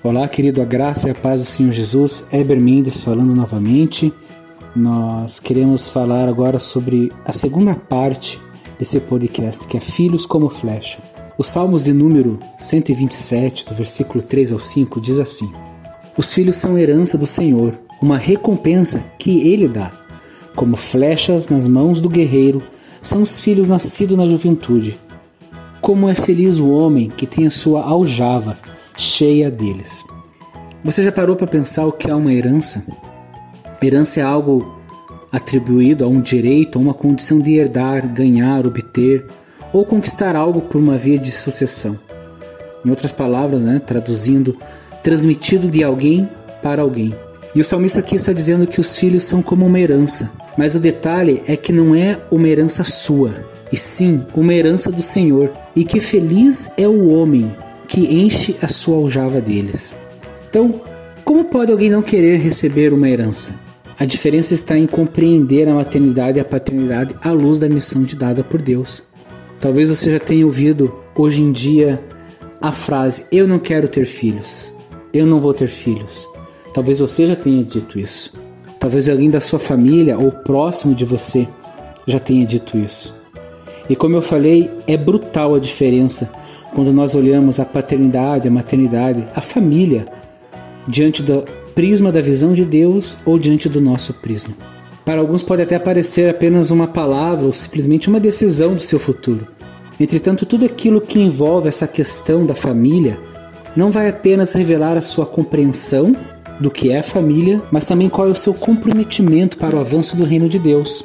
[0.00, 2.28] Olá, querido, a graça e a paz do Senhor Jesus.
[2.32, 4.12] Eber Mendes falando novamente.
[4.74, 8.40] Nós queremos falar agora sobre a segunda parte
[8.78, 10.98] desse podcast, que é Filhos como Flecha.
[11.36, 15.52] Os Salmos de número 127, do versículo 3 ao 5, diz assim:
[16.16, 19.90] Os filhos são herança do Senhor, uma recompensa que ele dá.
[20.54, 22.62] Como flechas nas mãos do guerreiro,
[23.02, 24.96] são os filhos nascidos na juventude.
[25.80, 28.56] Como é feliz o homem que tem a sua aljava
[28.98, 30.04] cheia deles.
[30.84, 32.84] Você já parou para pensar o que é uma herança?
[33.80, 34.76] Herança é algo
[35.30, 39.24] atribuído a um direito, a uma condição de herdar, ganhar, obter
[39.72, 41.98] ou conquistar algo por uma via de sucessão.
[42.84, 44.56] Em outras palavras, né, traduzindo,
[45.02, 46.28] transmitido de alguém
[46.60, 47.14] para alguém.
[47.54, 50.80] E o salmista aqui está dizendo que os filhos são como uma herança, mas o
[50.80, 55.84] detalhe é que não é uma herança sua, e sim uma herança do Senhor, e
[55.84, 57.54] que feliz é o homem
[57.88, 59.96] que enche a sua aljava deles.
[60.48, 60.80] Então,
[61.24, 63.58] como pode alguém não querer receber uma herança?
[63.98, 68.44] A diferença está em compreender a maternidade e a paternidade à luz da missão dada
[68.44, 69.02] por Deus.
[69.60, 72.00] Talvez você já tenha ouvido hoje em dia
[72.60, 74.72] a frase: Eu não quero ter filhos.
[75.12, 76.28] Eu não vou ter filhos.
[76.72, 78.34] Talvez você já tenha dito isso.
[78.78, 81.48] Talvez alguém da sua família ou próximo de você
[82.06, 83.18] já tenha dito isso.
[83.90, 86.32] E como eu falei, é brutal a diferença
[86.74, 90.06] quando nós olhamos a paternidade, a maternidade, a família,
[90.86, 91.44] diante do
[91.74, 94.54] prisma da visão de Deus ou diante do nosso prisma.
[95.04, 99.46] Para alguns pode até parecer apenas uma palavra ou simplesmente uma decisão do seu futuro.
[99.98, 103.18] Entretanto, tudo aquilo que envolve essa questão da família
[103.74, 106.16] não vai apenas revelar a sua compreensão
[106.60, 110.16] do que é a família, mas também qual é o seu comprometimento para o avanço
[110.16, 111.04] do reino de Deus.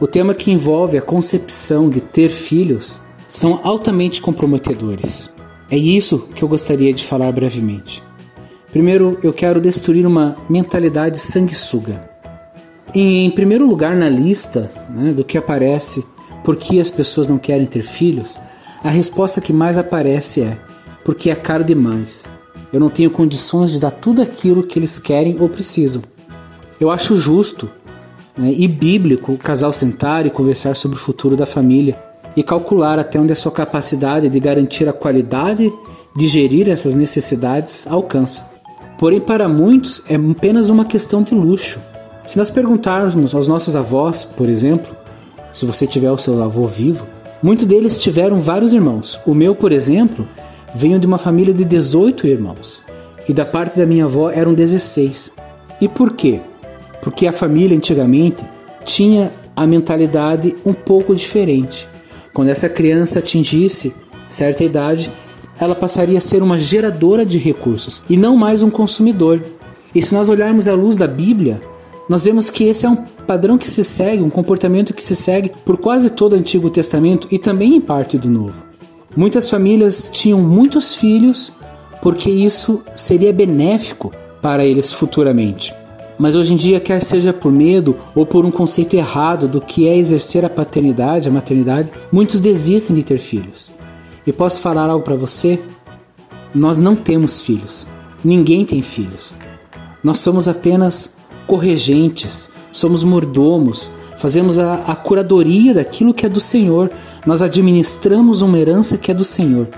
[0.00, 3.00] O tema que envolve a concepção de ter filhos
[3.32, 5.34] são altamente comprometedores.
[5.70, 8.02] É isso que eu gostaria de falar brevemente.
[8.72, 12.08] Primeiro, eu quero destruir uma mentalidade sanguessuga.
[12.94, 16.04] Em primeiro lugar na lista né, do que aparece
[16.44, 18.38] por que as pessoas não querem ter filhos,
[18.82, 20.58] a resposta que mais aparece é
[21.04, 22.28] porque é caro demais.
[22.72, 26.02] Eu não tenho condições de dar tudo aquilo que eles querem ou precisam.
[26.80, 27.70] Eu acho justo
[28.36, 32.98] né, e bíblico o casal sentar e conversar sobre o futuro da família e calcular
[32.98, 35.72] até onde a sua capacidade de garantir a qualidade
[36.16, 38.50] de gerir essas necessidades alcança.
[38.98, 41.80] Porém, para muitos é apenas uma questão de luxo.
[42.26, 44.94] Se nós perguntarmos aos nossos avós, por exemplo,
[45.52, 47.06] se você tiver o seu avô vivo,
[47.42, 49.18] muitos deles tiveram vários irmãos.
[49.26, 50.26] O meu, por exemplo,
[50.74, 52.82] veio de uma família de 18 irmãos
[53.28, 55.32] e da parte da minha avó eram 16.
[55.80, 56.40] E por quê?
[57.00, 58.44] Porque a família antigamente
[58.84, 61.88] tinha a mentalidade um pouco diferente.
[62.32, 63.94] Quando essa criança atingisse
[64.28, 65.10] certa idade,
[65.58, 69.42] ela passaria a ser uma geradora de recursos e não mais um consumidor.
[69.94, 71.60] E se nós olharmos à luz da Bíblia,
[72.08, 75.52] nós vemos que esse é um padrão que se segue, um comportamento que se segue
[75.64, 78.62] por quase todo o Antigo Testamento e também em parte do Novo.
[79.16, 81.52] Muitas famílias tinham muitos filhos
[82.00, 85.74] porque isso seria benéfico para eles futuramente.
[86.20, 89.88] Mas hoje em dia, quer seja por medo ou por um conceito errado do que
[89.88, 93.72] é exercer a paternidade, a maternidade, muitos desistem de ter filhos.
[94.26, 95.58] E posso falar algo para você?
[96.54, 97.86] Nós não temos filhos.
[98.22, 99.32] Ninguém tem filhos.
[100.04, 101.16] Nós somos apenas
[101.46, 106.90] corregentes, somos mordomos, fazemos a, a curadoria daquilo que é do Senhor.
[107.24, 109.68] Nós administramos uma herança que é do Senhor.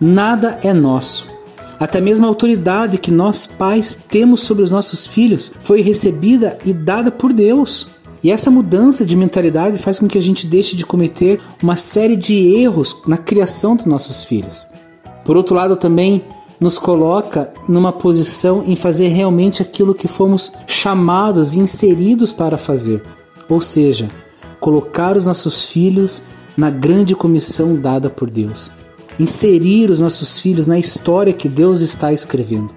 [0.00, 1.35] Nada é nosso.
[1.78, 6.72] Até mesmo a autoridade que nós pais temos sobre os nossos filhos foi recebida e
[6.72, 7.88] dada por Deus.
[8.22, 12.16] E essa mudança de mentalidade faz com que a gente deixe de cometer uma série
[12.16, 14.66] de erros na criação dos nossos filhos.
[15.24, 16.24] Por outro lado, também
[16.58, 23.02] nos coloca numa posição em fazer realmente aquilo que fomos chamados e inseridos para fazer,
[23.46, 24.08] ou seja,
[24.58, 26.22] colocar os nossos filhos
[26.56, 28.72] na grande comissão dada por Deus
[29.18, 32.70] inserir os nossos filhos na história que Deus está escrevendo.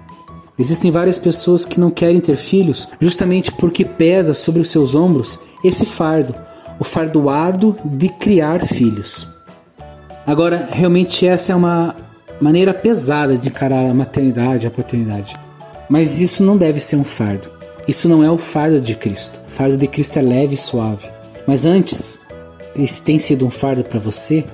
[0.58, 5.40] Existem várias pessoas que não querem ter filhos justamente porque pesa sobre os seus ombros
[5.64, 6.34] esse fardo,
[6.78, 9.26] o fardo árduo de criar filhos.
[10.26, 11.96] Agora, realmente essa é uma
[12.40, 15.34] maneira pesada de encarar a maternidade, a paternidade.
[15.88, 17.50] Mas isso não deve ser um fardo.
[17.88, 19.40] Isso não é o fardo de Cristo.
[19.48, 21.08] O fardo de Cristo é leve e suave.
[21.46, 22.20] Mas antes,
[22.76, 24.44] esse tem sido um fardo para você,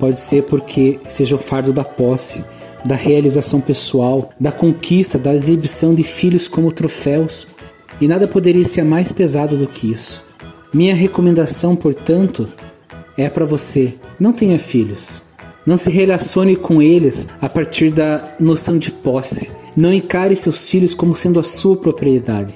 [0.00, 2.42] Pode ser porque seja o fardo da posse,
[2.82, 7.46] da realização pessoal, da conquista, da exibição de filhos como troféus.
[8.00, 10.24] E nada poderia ser mais pesado do que isso.
[10.72, 12.48] Minha recomendação, portanto,
[13.14, 15.20] é para você: não tenha filhos.
[15.66, 20.94] Não se relacione com eles a partir da noção de posse, Não encare seus filhos
[20.94, 22.54] como sendo a sua propriedade.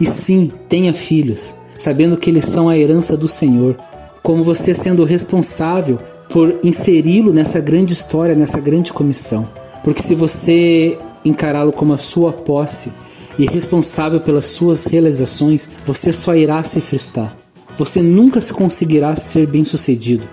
[0.00, 3.78] E sim, tenha filhos, sabendo que eles são a herança do Senhor,
[4.22, 5.98] como você sendo responsável
[6.36, 9.48] por inseri-lo nessa grande história, nessa grande comissão.
[9.82, 12.92] Porque se você encará-lo como a sua posse
[13.38, 17.34] e responsável pelas suas realizações, você só irá se frustrar.
[17.78, 20.28] Você nunca conseguirá ser bem-sucedido.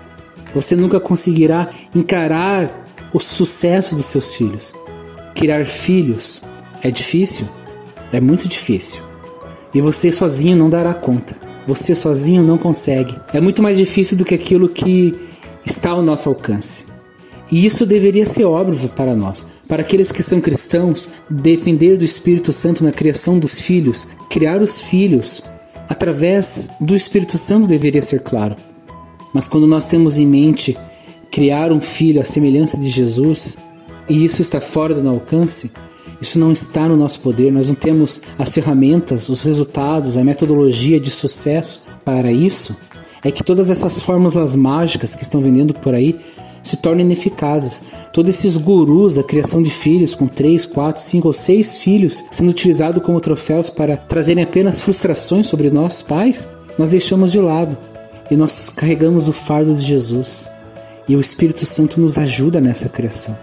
[0.54, 4.74] Você nunca conseguirá encarar o sucesso dos seus filhos.
[5.34, 6.42] Criar filhos
[6.82, 7.48] é difícil,
[8.12, 9.00] é muito difícil.
[9.72, 11.34] E você sozinho não dará conta.
[11.66, 13.18] Você sozinho não consegue.
[13.32, 15.32] É muito mais difícil do que aquilo que
[15.64, 16.86] está ao nosso alcance.
[17.50, 19.46] E isso deveria ser óbvio para nós.
[19.68, 24.80] Para aqueles que são cristãos, depender do Espírito Santo na criação dos filhos, criar os
[24.80, 25.42] filhos
[25.88, 28.56] através do Espírito Santo deveria ser claro.
[29.32, 30.76] Mas quando nós temos em mente
[31.30, 33.58] criar um filho à semelhança de Jesus,
[34.08, 35.72] e isso está fora do alcance,
[36.20, 41.00] isso não está no nosso poder, nós não temos as ferramentas, os resultados, a metodologia
[41.00, 42.76] de sucesso para isso,
[43.24, 46.20] é que todas essas fórmulas mágicas que estão vendendo por aí
[46.62, 47.84] se tornam ineficazes.
[48.12, 52.50] Todos esses gurus da criação de filhos com 3, 4, 5 ou 6 filhos sendo
[52.50, 56.48] utilizados como troféus para trazerem apenas frustrações sobre nós pais,
[56.78, 57.76] nós deixamos de lado
[58.30, 60.48] e nós carregamos o fardo de Jesus.
[61.06, 63.36] E o Espírito Santo nos ajuda nessa criação.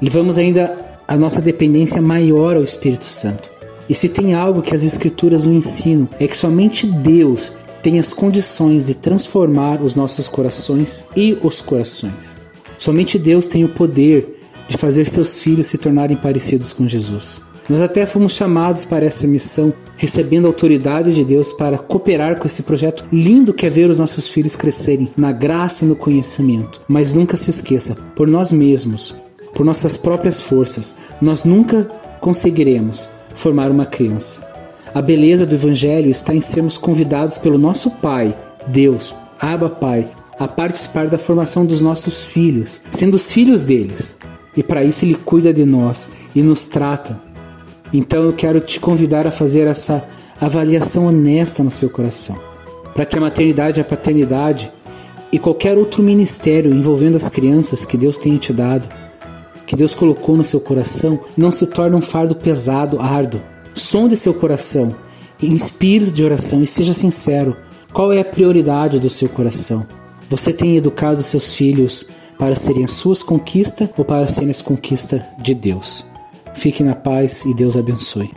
[0.00, 3.50] Levamos ainda a nossa dependência maior ao Espírito Santo.
[3.88, 7.52] E se tem algo que as Escrituras nos ensinam, é que somente Deus
[7.82, 12.38] tem as condições de transformar os nossos corações e os corações.
[12.78, 17.40] Somente Deus tem o poder de fazer seus filhos se tornarem parecidos com Jesus.
[17.68, 22.46] Nós até fomos chamados para essa missão, recebendo a autoridade de Deus para cooperar com
[22.46, 26.80] esse projeto lindo que é ver os nossos filhos crescerem na graça e no conhecimento.
[26.88, 29.14] Mas nunca se esqueça, por nós mesmos,
[29.54, 31.84] por nossas próprias forças, nós nunca
[32.20, 34.51] conseguiremos formar uma criança.
[34.94, 38.36] A beleza do Evangelho está em sermos convidados pelo nosso Pai,
[38.66, 40.06] Deus, Abba Pai,
[40.38, 44.18] a participar da formação dos nossos filhos, sendo os filhos deles.
[44.54, 47.18] E para isso Ele cuida de nós e nos trata.
[47.90, 50.04] Então eu quero te convidar a fazer essa
[50.38, 52.38] avaliação honesta no seu coração,
[52.92, 54.70] para que a maternidade, a paternidade
[55.32, 58.86] e qualquer outro ministério envolvendo as crianças que Deus tenha te dado,
[59.66, 63.51] que Deus colocou no seu coração, não se torne um fardo pesado, árduo.
[63.74, 64.94] Sonde seu coração
[65.42, 67.56] em espírito de oração e seja sincero.
[67.92, 69.86] Qual é a prioridade do seu coração?
[70.30, 72.06] Você tem educado seus filhos
[72.38, 76.06] para serem as suas conquistas ou para serem as conquistas de Deus?
[76.54, 78.30] Fique na paz e Deus abençoe.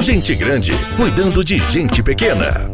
[0.00, 2.70] Gente grande cuidando de gente pequena.